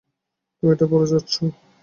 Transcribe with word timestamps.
তুমি 0.55 0.69
এটা 0.73 0.85
পরে 0.91 1.07
যাচ্ছ? 1.11 1.33